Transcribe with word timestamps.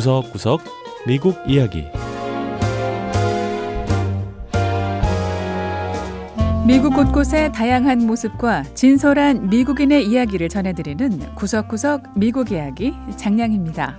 구석구석 0.00 0.62
미국 1.06 1.36
이야기 1.46 1.84
미국 6.66 6.94
곳곳의 6.94 7.52
다양한 7.52 8.06
모습과 8.06 8.62
진솔한 8.74 9.50
미국인의 9.50 10.06
이야기를 10.06 10.48
전해드리는 10.48 11.34
구석구석 11.34 12.18
미국 12.18 12.50
이야기 12.50 12.94
장량입니다. 13.18 13.98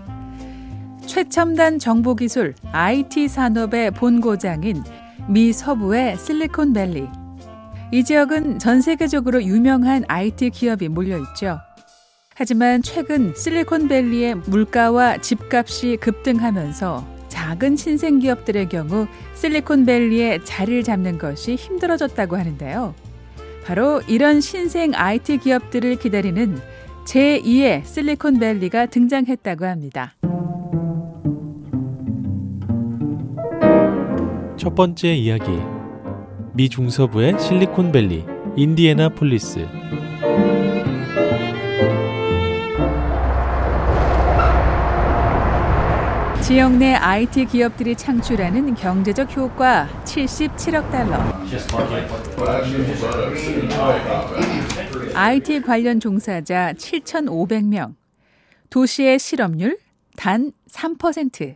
최첨단 1.05 1.77
정보기술 1.77 2.55
IT 2.71 3.27
산업의 3.27 3.91
본고장인 3.91 4.83
미 5.27 5.53
서부의 5.53 6.17
실리콘밸리. 6.17 7.07
이 7.91 8.03
지역은 8.03 8.57
전 8.57 8.81
세계적으로 8.81 9.43
유명한 9.43 10.03
IT 10.07 10.49
기업이 10.49 10.87
몰려 10.87 11.19
있죠. 11.19 11.59
하지만 12.41 12.81
최근 12.81 13.35
실리콘밸리의 13.35 14.33
물가와 14.33 15.19
집값이 15.19 15.97
급등하면서 16.01 17.05
작은 17.27 17.75
신생 17.75 18.17
기업들의 18.17 18.67
경우 18.67 19.05
실리콘밸리에 19.35 20.39
자리를 20.43 20.81
잡는 20.81 21.19
것이 21.19 21.53
힘들어졌다고 21.53 22.35
하는데요. 22.35 22.95
바로 23.63 24.01
이런 24.07 24.41
신생 24.41 24.93
IT 24.95 25.37
기업들을 25.37 25.97
기다리는 25.97 26.59
제2의 27.05 27.85
실리콘밸리가 27.85 28.87
등장했다고 28.87 29.65
합니다. 29.67 30.15
첫 34.57 34.73
번째 34.73 35.13
이야기 35.13 35.59
미 36.55 36.69
중서부의 36.69 37.39
실리콘밸리 37.39 38.25
인디애나폴리스 38.55 39.67
지역 46.51 46.73
내 46.73 46.93
IT 46.95 47.45
기업들이 47.45 47.95
창출하는 47.95 48.75
경제적 48.75 49.37
효과 49.37 49.87
77억 50.03 50.91
달러. 50.91 51.17
IT 55.15 55.61
관련 55.61 56.01
종사자 56.01 56.73
7,500명. 56.73 57.95
도시의 58.69 59.17
실업률 59.17 59.77
단 60.17 60.51
3%. 60.69 61.55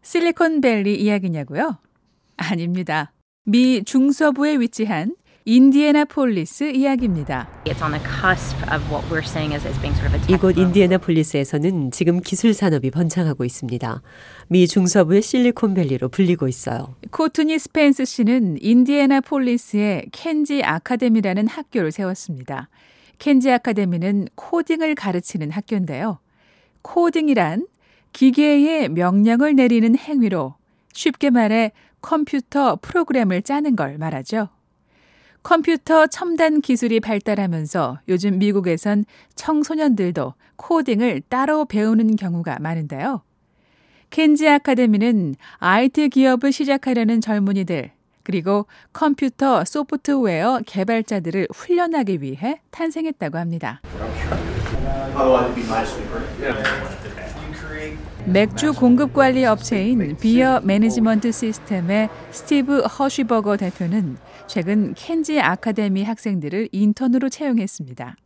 실리콘밸리 0.00 0.94
이야기냐고요? 1.02 1.76
아닙니다. 2.38 3.12
미 3.44 3.84
중서부에 3.84 4.58
위치한 4.58 5.16
인디애나폴리스 5.48 6.72
이야기입니다. 6.74 7.48
이곳 10.28 10.58
인디애나폴리스에서는 10.58 11.90
지금 11.90 12.20
기술 12.20 12.52
산업이 12.52 12.90
번창하고 12.90 13.46
있습니다. 13.46 14.02
미 14.48 14.68
중서부의 14.68 15.22
실리콘밸리로 15.22 16.10
불리고 16.10 16.48
있어요. 16.48 16.96
코트니 17.10 17.58
스펜스 17.58 18.04
씨는 18.04 18.58
인디애나폴리스의 18.60 20.08
켄지 20.12 20.62
아카데미라는 20.64 21.46
학교를 21.46 21.92
세웠습니다. 21.92 22.68
켄지 23.18 23.50
아카데미는 23.50 24.28
코딩을 24.34 24.96
가르치는 24.96 25.50
학교인데요. 25.50 26.18
코딩이란 26.82 27.66
기계에 28.12 28.88
명령을 28.88 29.56
내리는 29.56 29.96
행위로 29.96 30.56
쉽게 30.92 31.30
말해 31.30 31.72
컴퓨터 32.02 32.76
프로그램을 32.82 33.40
짜는 33.40 33.76
걸 33.76 33.96
말하죠. 33.96 34.50
컴퓨터 35.42 36.06
첨단 36.06 36.60
기술이 36.60 37.00
발달하면서 37.00 38.00
요즘 38.08 38.38
미국에선 38.38 39.04
청소년들도 39.34 40.34
코딩을 40.56 41.22
따로 41.28 41.64
배우는 41.64 42.16
경우가 42.16 42.58
많은데요. 42.60 43.22
켄지 44.10 44.48
아카데미는 44.48 45.36
IT 45.58 46.08
기업을 46.08 46.52
시작하려는 46.52 47.20
젊은이들, 47.20 47.92
그리고 48.22 48.66
컴퓨터 48.92 49.64
소프트웨어 49.64 50.60
개발자들을 50.66 51.48
훈련하기 51.54 52.20
위해 52.20 52.60
탄생했다고 52.70 53.38
합니다. 53.38 53.80
맥주 58.32 58.74
공급 58.74 59.14
관리 59.14 59.46
업체인 59.46 60.14
비어 60.20 60.60
매니지먼트 60.60 61.32
시스템의 61.32 62.10
스티브 62.30 62.80
허쉬버거 62.80 63.56
대표는 63.56 64.18
최근 64.46 64.92
켄지 64.92 65.40
아카데미 65.40 66.04
학생들을 66.04 66.68
인턴으로 66.70 67.30
채용했습니다. 67.30 68.16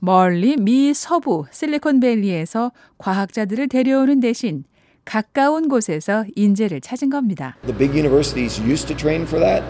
멀리 0.00 0.56
미 0.56 0.92
서부 0.92 1.44
실리콘밸리에서 1.52 2.72
과학자들을 2.98 3.68
데려오는 3.68 4.18
대신 4.18 4.64
가까운 5.04 5.68
곳에서 5.68 6.24
인재를 6.34 6.80
찾은 6.80 7.10
겁니다. 7.10 7.56
The 7.66 7.78
big 7.78 7.96
universities 7.96 8.60
used 8.60 8.88
to 8.88 8.96
train 8.96 9.22
for 9.22 9.38
that. 9.38 9.64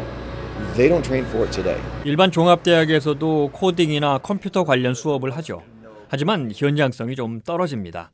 They 0.74 0.88
don't 0.88 1.04
train 1.04 1.26
for 1.26 1.44
it 1.44 1.54
today. 1.54 1.78
일반 2.04 2.30
종합대학에서도 2.30 3.50
코딩이나 3.52 4.18
컴퓨터 4.18 4.64
관련 4.64 4.94
수업을 4.94 5.36
하죠. 5.36 5.62
하지만 6.08 6.50
현장성이 6.54 7.14
좀 7.14 7.40
떨어집니다. 7.42 8.12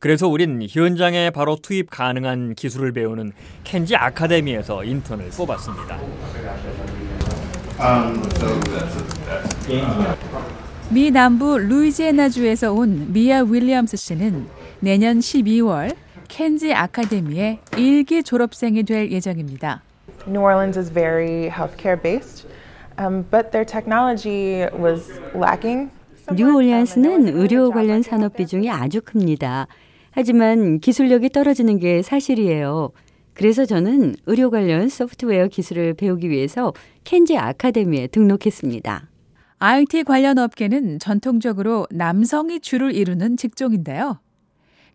그래서 0.00 0.26
우린 0.26 0.66
현장에 0.68 1.28
바로 1.28 1.56
투입 1.56 1.90
가능한 1.90 2.54
기술을 2.54 2.92
배우는 2.92 3.32
켄지 3.64 3.96
아카데미에서 3.96 4.82
인턴을 4.82 5.28
뽑았습니다. 5.36 5.98
미 10.88 11.10
남부 11.10 11.58
루이지애나주에서 11.58 12.72
온 12.72 13.12
미아 13.12 13.42
윌리엄스 13.42 13.98
씨는 13.98 14.46
내년 14.80 15.18
12월 15.18 15.94
켄지 16.28 16.72
아카데미의 16.72 17.58
일기 17.76 18.22
졸업생이 18.22 18.82
될 18.84 19.10
예정입니다. 19.10 19.82
New 20.26 20.40
Orleans 20.40 20.78
is 20.78 20.90
very 20.90 21.50
healthcare 21.50 22.00
based, 22.00 22.46
um, 22.98 23.24
but 23.30 23.50
their 23.52 23.66
technology 23.66 24.66
was 24.72 25.12
lacking. 25.34 25.90
뉴올리언스는 26.32 27.28
의료 27.28 27.70
관련 27.70 28.02
산업 28.02 28.34
비중이 28.34 28.70
아주 28.70 29.00
큽니다. 29.02 29.66
하지만 30.12 30.80
기술력이 30.80 31.30
떨어지는 31.30 31.78
게 31.78 32.02
사실이에요. 32.02 32.90
그래서 33.34 33.64
저는 33.64 34.16
의료 34.26 34.50
관련 34.50 34.88
소프트웨어 34.88 35.48
기술을 35.48 35.94
배우기 35.94 36.28
위해서 36.28 36.72
켄지 37.04 37.38
아카데미에 37.38 38.08
등록했습니다. 38.08 39.08
IT 39.60 40.04
관련 40.04 40.38
업계는 40.38 40.98
전통적으로 40.98 41.86
남성이 41.90 42.60
주를 42.60 42.94
이루는 42.94 43.36
직종인데요. 43.36 44.20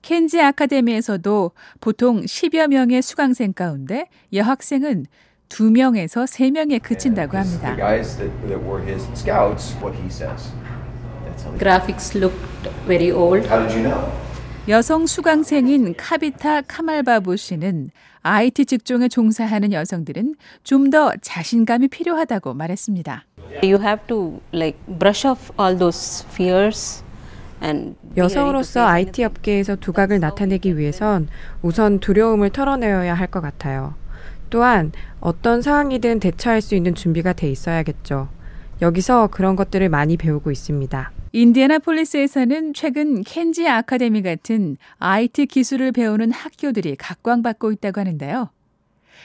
켄지 0.01 0.41
아카데미에서도 0.41 1.51
보통 1.81 2.21
10여 2.21 2.67
명의 2.67 3.01
수강생 3.01 3.53
가운데 3.53 4.07
여학생은 4.33 5.05
2명에서 5.49 6.25
3명에 6.25 6.81
그친다고 6.81 7.37
합니다. 7.37 7.75
Graphics 11.57 12.17
looked 12.17 12.69
very 12.87 13.11
old. 13.11 13.47
How 13.47 13.67
did 13.67 13.73
you 13.73 13.83
know? 13.83 14.24
여성 14.67 15.05
수강생인 15.05 15.93
카비타 15.95 16.61
카말바부 16.61 17.37
씨는 17.37 17.89
IT 18.23 18.65
직종에 18.65 19.07
종사하는 19.07 19.71
여성들은 19.71 20.35
좀 20.63 20.89
더 20.89 21.11
자신감이 21.21 21.87
필요하다고 21.87 22.53
말했습니다. 22.55 23.25
You 23.63 23.79
have 23.79 24.07
to 24.07 24.41
like 24.53 24.79
brush 24.87 25.27
off 25.27 25.51
all 25.59 25.77
those 25.77 26.25
fears 26.31 27.03
and 27.63 27.95
여성으로서 28.17 28.85
IT 28.85 29.23
업계에서 29.23 29.75
두각을 29.75 30.19
나타내기 30.19 30.77
위해선 30.77 31.27
우선 31.61 31.99
두려움을 31.99 32.49
털어내어야 32.49 33.13
할 33.13 33.27
것 33.27 33.41
같아요. 33.41 33.93
또한 34.49 34.91
어떤 35.19 35.61
상황이든 35.61 36.19
대처할 36.19 36.61
수 36.61 36.73
있는 36.75 36.95
준비가 36.95 37.33
돼 37.33 37.49
있어야겠죠. 37.51 38.29
여기서 38.81 39.27
그런 39.27 39.55
것들을 39.55 39.87
많이 39.89 40.17
배우고 40.17 40.49
있습니다. 40.51 41.11
인디애나폴리스에서는 41.35 42.73
최근 42.73 43.21
켄지 43.21 43.67
아카데미 43.67 44.21
같은 44.21 44.77
IT 44.99 45.47
기술을 45.47 45.91
배우는 45.91 46.31
학교들이 46.31 46.95
각광받고 46.95 47.73
있다고 47.73 47.99
하는데요. 47.99 48.51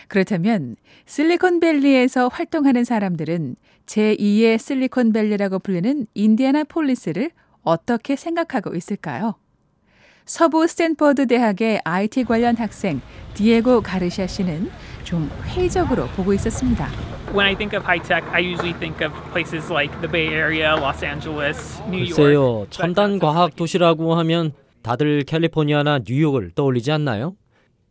그렇다면 0.08 0.74
실리콘밸리에서 1.06 2.26
활동하는 2.26 2.82
사람들은 2.82 3.54
제2의 3.86 4.58
실리콘밸리라고 4.58 5.60
불리는 5.60 6.08
인디애나폴리스를 6.14 7.30
어떻게 7.62 8.16
생각하고 8.16 8.74
있을까요? 8.74 9.36
서부 10.24 10.66
스탠퍼드 10.66 11.28
대학의 11.28 11.80
IT 11.84 12.24
관련 12.24 12.56
학생 12.56 13.00
디에고 13.34 13.82
가르샤 13.82 14.26
씨는 14.26 14.68
좀 15.10 15.28
회의적으로 15.44 16.06
보고 16.14 16.32
있었습니다. 16.34 16.86
When 17.34 17.40
I 17.46 17.56
think 17.56 17.76
of 17.76 17.84
high 17.84 18.00
tech, 18.00 18.24
I 18.32 18.40
usually 18.46 18.72
think 18.78 19.04
of 19.04 19.12
places 19.32 19.72
like 19.72 19.92
the 20.00 20.08
Bay 20.10 20.28
Area, 20.28 20.72
Los 20.78 21.04
Angeles, 21.04 21.82
New 21.88 21.98
York. 21.98 22.14
글쎄요, 22.14 22.66
첨단 22.70 23.18
과학 23.18 23.56
도시라고 23.56 24.14
하면 24.14 24.52
다들 24.82 25.24
캘리포니아나 25.24 26.00
뉴욕을 26.06 26.52
떠올리지 26.54 26.92
않나요? 26.92 27.34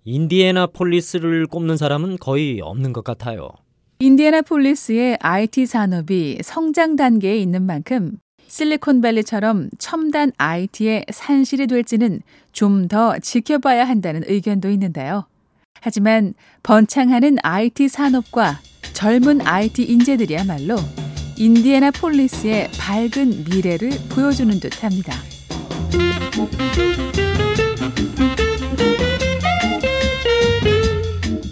인디애나폴리스를 0.06 1.46
꼽는 1.48 1.76
사람은 1.76 2.18
거의 2.20 2.62
없는 2.62 2.94
것 2.94 3.04
같아요. 3.04 3.50
인디애나폴리스의 4.00 5.18
IT 5.22 5.66
산업이 5.66 6.40
성장 6.42 6.96
단계에 6.96 7.38
있는 7.38 7.64
만큼 7.64 8.14
실리콘밸리처럼 8.48 9.70
첨단 9.78 10.32
IT의 10.38 11.06
산실이 11.12 11.68
될지는 11.68 12.22
좀 12.54 12.88
더 12.88 13.20
지켜봐야 13.20 13.84
한다는 13.88 14.24
의견도 14.26 14.70
있는데요. 14.72 15.26
하지만 15.82 16.34
번창하는 16.64 17.38
IT 17.42 17.88
산업과 17.88 18.60
젊은 18.94 19.46
IT 19.46 19.84
인재들이야말로 19.84 20.76
인디애나 21.38 21.92
폴리스의 21.92 22.70
밝은 22.78 23.46
미래를 23.50 23.92
보여주는 24.10 24.60
듯 24.60 24.84
합니다. 24.84 25.14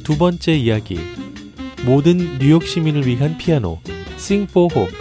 두 0.03 0.17
번째 0.17 0.53
이야기. 0.53 0.99
모든 1.85 2.37
뉴욕 2.39 2.63
시민을 2.63 3.05
위한 3.05 3.37
피아노. 3.37 3.79
Sing 4.15 4.49
for 4.49 4.69
Hope. 4.73 4.97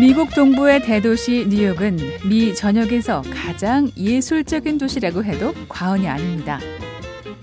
미국 0.00 0.34
동부의 0.34 0.82
대도시 0.82 1.46
뉴욕은 1.48 1.98
미 2.28 2.54
전역에서 2.54 3.22
가장 3.48 3.90
예술적인 3.96 4.76
도시라고 4.76 5.24
해도 5.24 5.54
과언이 5.70 6.06
아닙니다. 6.06 6.60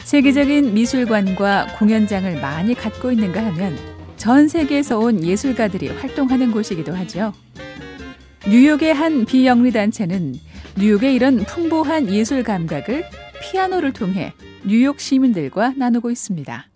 세계적인 0.03 0.75
미술관과 0.75 1.77
공연장을 1.79 2.39
많이 2.39 2.75
갖고 2.75 3.11
있는가 3.11 3.43
하면 3.43 3.75
전 4.15 4.47
세계에서 4.47 4.99
온 4.99 5.23
예술가들이 5.23 5.87
활동하는 5.87 6.51
곳이기도 6.51 6.93
하죠. 6.93 7.33
뉴욕의 8.47 8.93
한 8.93 9.25
비영리 9.25 9.71
단체는 9.71 10.35
뉴욕의 10.77 11.15
이런 11.15 11.37
풍부한 11.37 12.09
예술 12.09 12.43
감각을 12.43 13.03
피아노를 13.41 13.91
통해 13.91 14.31
뉴욕 14.63 14.99
시민들과 14.99 15.73
나누고 15.75 16.11
있습니다. 16.11 16.67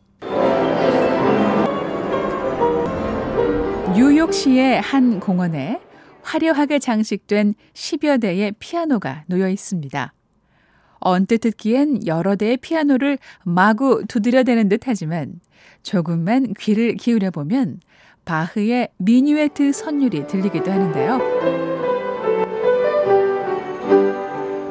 뉴욕시의 3.96 4.82
한 4.82 5.20
공원에 5.20 5.80
화려하게 6.30 6.78
장식된 6.78 7.56
10여 7.74 8.22
대의 8.22 8.54
피아노가 8.60 9.24
놓여 9.26 9.50
있습니다. 9.50 10.14
언뜻 11.00 11.40
듣기엔 11.40 12.06
여러 12.06 12.36
대의 12.36 12.58
피아노를 12.58 13.18
마구 13.44 14.04
두드려대는 14.08 14.70
듯 14.70 14.82
하지만 14.86 15.40
조금만 15.82 16.54
귀를 16.60 16.94
기울여 16.96 17.32
보면 17.32 17.80
바흐의 18.26 18.90
미뉴에트 18.98 19.72
선율이 19.72 20.28
들리기도 20.28 20.72
하는데요. 20.72 21.20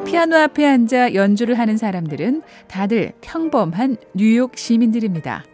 피아노 0.04 0.36
앞에 0.36 0.64
앉아 0.64 1.14
연주를 1.14 1.58
하는 1.58 1.76
사람들은 1.76 2.42
다들 2.68 3.14
평범한 3.20 3.96
뉴욕 4.14 4.56
시민들입니다. 4.56 5.44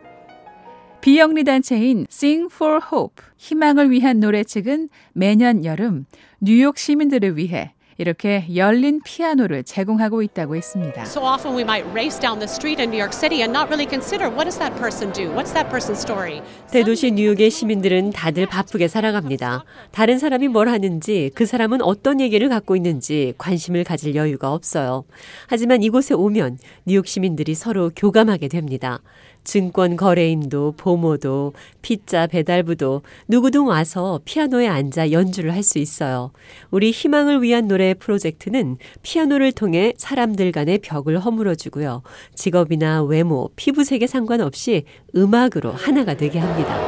비영리 1.04 1.44
단체인 1.44 2.06
Sing 2.10 2.48
for 2.50 2.80
Hope, 2.90 3.22
희망을 3.36 3.90
위한 3.90 4.20
노래 4.20 4.42
측은 4.42 4.88
매년 5.12 5.62
여름 5.66 6.06
뉴욕 6.40 6.78
시민들을 6.78 7.36
위해 7.36 7.74
이렇게 7.98 8.46
열린 8.56 9.00
피아노를 9.04 9.64
제공하고 9.64 10.22
있다고 10.22 10.56
했습니다. 10.56 11.02
So 11.02 11.22
often 11.22 11.54
we 11.54 11.62
might 11.62 11.86
race 11.90 12.18
down 12.18 12.38
the 12.38 12.48
street 12.48 12.80
in 12.80 12.88
New 12.88 12.98
York 12.98 13.12
City 13.12 13.42
and 13.42 13.52
not 13.52 13.68
really 13.68 13.86
consider 13.86 14.32
what 14.32 14.48
does 14.48 14.58
that 14.58 14.74
person 14.80 15.12
do? 15.12 15.28
What's 15.36 15.52
that 15.52 15.68
person's 15.68 16.00
story? 16.00 16.40
대도시 16.72 17.12
뉴욕의 17.12 17.50
시민들은 17.50 18.10
다들 18.12 18.46
바쁘게 18.46 18.88
살아갑니다. 18.88 19.64
다른 19.92 20.18
사람이 20.18 20.48
뭘 20.48 20.70
하는지, 20.70 21.30
그 21.34 21.44
사람은 21.44 21.82
어떤 21.82 22.18
얘기를 22.20 22.48
갖고 22.48 22.76
있는지 22.76 23.34
관심을 23.36 23.84
가질 23.84 24.14
여유가 24.14 24.54
없어요. 24.54 25.04
하지만 25.48 25.82
이곳에 25.82 26.14
오면 26.14 26.58
뉴욕 26.86 27.06
시민들이 27.06 27.54
서로 27.54 27.90
교감하게 27.94 28.48
됩니다. 28.48 29.00
증권 29.44 29.96
거래인도 29.96 30.72
보모도 30.76 31.52
피자 31.82 32.26
배달부도 32.26 33.02
누구든 33.28 33.62
와서 33.62 34.20
피아노에 34.24 34.66
앉아 34.66 35.12
연주를 35.12 35.52
할 35.52 35.62
수 35.62 35.78
있어요. 35.78 36.30
우리 36.70 36.90
희망을 36.90 37.42
위한 37.42 37.68
노래 37.68 37.94
프로젝트는 37.94 38.76
피아노를 39.02 39.52
통해 39.52 39.92
사람들 39.96 40.52
간의 40.52 40.78
벽을 40.78 41.18
허물어 41.20 41.54
주고요. 41.54 42.02
직업이나 42.34 43.02
외모, 43.02 43.50
피부색에 43.56 44.06
상관없이 44.06 44.84
음악으로 45.16 45.72
하나가 45.72 46.14
되게 46.14 46.38
합니다. 46.38 46.78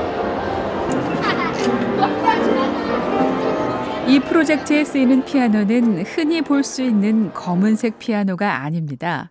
이 4.08 4.20
프로젝트에 4.20 4.84
쓰이는 4.84 5.24
피아노는 5.24 6.02
흔히 6.04 6.40
볼 6.42 6.62
수 6.62 6.82
있는 6.82 7.32
검은색 7.32 7.98
피아노가 7.98 8.62
아닙니다. 8.62 9.30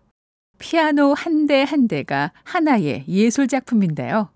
피아노 0.58 1.14
한대한 1.14 1.88
대가 1.88 2.32
하나의 2.44 3.04
예술 3.08 3.48
작품인데요. 3.48 4.30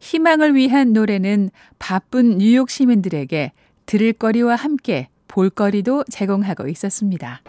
희망을 0.00 0.54
위한 0.54 0.92
노래는 0.92 1.50
바쁜 1.78 2.38
뉴욕 2.38 2.70
시민들에게 2.70 3.52
들을 3.86 4.12
거리와 4.12 4.56
함께 4.56 5.08
볼거리도 5.28 6.04
제공하고 6.10 6.68
있었습니다. 6.68 7.40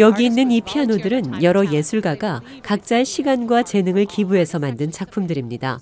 여기 0.00 0.24
있는 0.24 0.50
이 0.50 0.60
피아노들은 0.60 1.42
여러 1.44 1.64
예술가가 1.64 2.40
각자의 2.64 3.04
시간과 3.04 3.62
재능을 3.62 4.06
기부해서 4.06 4.58
만든 4.58 4.90
작품들입니다. 4.90 5.78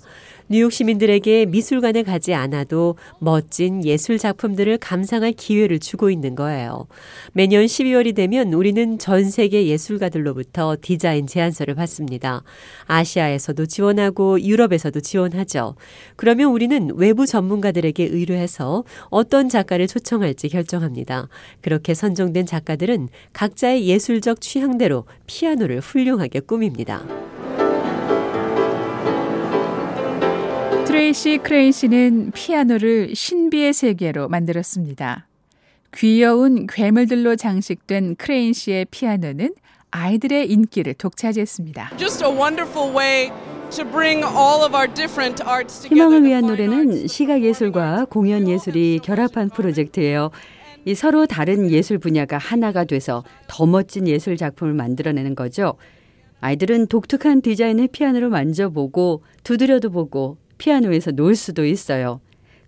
뉴욕 0.49 0.71
시민들에게 0.71 1.45
미술관에 1.47 2.03
가지 2.03 2.33
않아도 2.33 2.95
멋진 3.19 3.83
예술 3.83 4.17
작품들을 4.17 4.77
감상할 4.77 5.33
기회를 5.33 5.79
주고 5.79 6.09
있는 6.09 6.35
거예요. 6.35 6.87
매년 7.33 7.65
12월이 7.65 8.15
되면 8.15 8.53
우리는 8.53 8.97
전 8.97 9.29
세계 9.29 9.67
예술가들로부터 9.67 10.77
디자인 10.81 11.27
제안서를 11.27 11.75
받습니다. 11.75 12.43
아시아에서도 12.85 13.65
지원하고 13.65 14.41
유럽에서도 14.41 14.97
지원하죠. 15.01 15.75
그러면 16.15 16.51
우리는 16.51 16.91
외부 16.95 17.25
전문가들에게 17.25 18.05
의뢰해서 18.05 18.85
어떤 19.09 19.49
작가를 19.49 19.87
초청할지 19.87 20.47
결정합니다. 20.47 21.27
그렇게 21.61 21.93
선정된 21.93 22.45
작가들은 22.45 23.09
각자의 23.33 23.85
예술적 23.85 24.39
취향대로 24.39 25.03
피아노를 25.25 25.81
훌륭하게 25.81 26.39
꾸밉니다. 26.39 27.03
트레이시 30.97 31.37
크레인 31.43 31.71
씨는 31.71 32.31
피아노를 32.31 33.13
신비의 33.13 33.73
세계로 33.73 34.29
만들었습니다. 34.29 35.27
귀여운 35.93 36.65
괴물들로 36.65 37.35
장식된 37.35 38.15
크레인 38.15 38.51
씨의 38.51 38.87
피아노는 38.89 39.53
아이들의 39.91 40.51
인기를 40.51 40.95
독차지했습니다. 40.95 41.91
희망을 45.87 46.23
위한 46.23 46.47
노래는 46.47 47.05
시각 47.05 47.43
예술과 47.43 48.07
공연 48.09 48.47
예술이 48.47 48.99
결합한 49.03 49.49
프로젝트예요. 49.49 50.31
이 50.83 50.95
서로 50.95 51.27
다른 51.27 51.69
예술 51.69 51.99
분야가 51.99 52.39
하나가 52.39 52.85
돼서 52.85 53.23
더 53.45 53.67
멋진 53.67 54.07
예술 54.07 54.35
작품을 54.35 54.73
만들어내는 54.73 55.35
거죠. 55.35 55.75
아이들은 56.41 56.87
독특한 56.87 57.43
디자인의 57.43 57.89
피아노를 57.89 58.29
만져보고 58.29 59.21
두드려도 59.43 59.91
보고 59.91 60.37
피아노에서 60.57 61.11
놀 61.11 61.35
수도 61.35 61.65
있어요. 61.65 62.19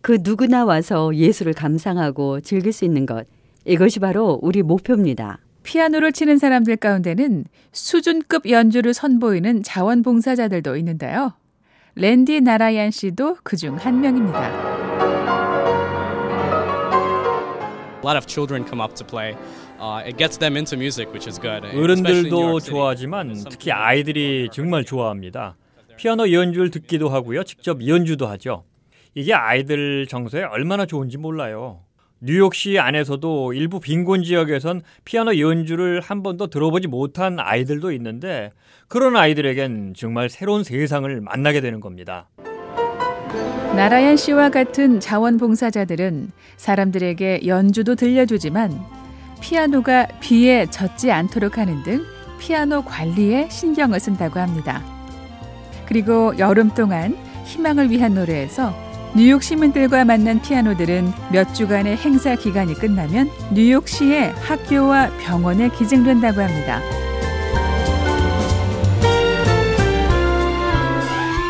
그 0.02 0.20
누구나 0.22 0.66
와서 0.66 1.14
예술을 1.14 1.54
감상하고 1.54 2.42
즐길 2.42 2.72
수 2.72 2.86
있는 2.86 3.06
것. 3.06 3.26
이것이 3.66 4.00
바로 4.00 4.40
우리 4.42 4.62
목표입니다. 4.64 5.40
피아노를 5.64 6.14
치는 6.14 6.38
사람들 6.38 6.78
가운데는 6.78 7.46
수준급 7.74 8.50
연주를 8.50 8.94
선보이는 8.94 9.64
자원봉사자들도 9.64 10.78
있는데요. 10.78 11.34
랜디 11.96 12.42
나라얀 12.42 12.92
씨도 12.92 13.38
그 13.44 13.58
중 13.58 13.76
한 13.76 14.00
명입니다. 14.00 14.40
A 18.02 18.06
lot 18.06 18.16
of 18.18 18.26
children 18.26 18.66
come 18.66 18.80
up 18.82 18.96
to 18.96 19.06
play. 19.06 19.36
It 20.08 20.18
gets 20.18 20.38
them 20.40 20.56
into 20.56 20.78
music, 20.78 21.10
which 21.12 21.28
is 21.28 21.40
good. 21.40 21.66
어른들도 21.78 22.62
좋아하지만 22.62 23.44
특히 23.50 23.72
아이들이 23.72 24.48
정말 24.54 24.86
좋아합니다. 24.86 25.58
피아노 26.00 26.32
연주를 26.32 26.72
듣기도 26.72 27.10
하고요. 27.10 27.44
직접 27.44 27.86
연주도 27.86 28.26
하죠. 28.28 28.64
이게 29.16 29.34
아이들 29.34 30.08
정서에 30.08 30.44
얼마나 30.44 30.86
좋은지 30.86 31.18
몰라요. 31.18 31.82
뉴욕시 32.22 32.80
안에서도 32.80 33.52
일부 33.52 33.82
빈곤 33.82 34.24
지역에선 34.24 34.82
피아노 35.04 35.38
연주를 35.38 36.00
한 36.00 36.24
번도 36.24 36.48
들어보지 36.48 36.88
못한 36.88 37.38
아이들도 37.38 37.92
있는데 37.92 38.52
그런 38.88 39.18
아이들에겐 39.18 39.94
정말 39.94 40.30
새로운 40.30 40.64
세상을 40.64 41.20
만나게 41.20 41.60
되는 41.60 41.82
겁니다. 41.82 42.30
나라얀 43.76 44.16
씨와 44.16 44.52
같은 44.52 45.02
자원봉사자들은 45.02 46.32
사람들에게 46.56 47.42
연주도 47.46 47.96
들려주지만 47.96 48.72
피아노가 49.42 50.08
비에 50.22 50.66
젖지 50.68 51.12
않도록 51.12 51.58
하는 51.58 51.84
등 51.84 52.06
피아노 52.40 52.86
관리에 52.86 53.50
신경을 53.50 54.00
쓴다고 54.00 54.40
합니다. 54.40 54.99
그리고 55.90 56.38
여름 56.38 56.70
동안 56.70 57.18
희망을 57.46 57.90
위한 57.90 58.14
노래에서 58.14 58.74
뉴욕 59.16 59.42
시민들과 59.42 60.06
만난 60.06 60.40
피아노들은 60.40 61.12
몇 61.32 61.54
주간의 61.56 61.98
행사 61.98 62.36
기간이 62.36 62.76
끝나면 62.76 63.30
뉴욕시의 63.52 64.34
학교와 64.34 65.10
병원에 65.20 65.70
기증된다고 65.70 66.42
합니다. 66.42 66.80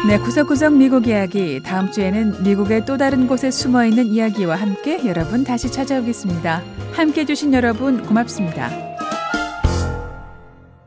네, 0.07 0.17
구석구석 0.17 0.73
미국 0.73 1.07
이야기. 1.07 1.61
다음 1.61 1.91
주에는 1.91 2.41
미국의 2.43 2.85
또 2.85 2.97
다른 2.97 3.27
곳에 3.27 3.51
숨어 3.51 3.85
있는 3.85 4.07
이야기와 4.07 4.55
함께 4.55 5.05
여러분 5.05 5.43
다시 5.43 5.69
찾아오겠습니다. 5.69 6.63
함께 6.93 7.21
해주신 7.21 7.53
여러분 7.53 8.01
고맙습니다. 8.01 8.88